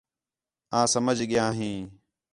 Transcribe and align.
آں 0.77 0.85
سمجھ 0.93 1.21
ڳیا 1.29 1.47
ہیں 1.57 1.77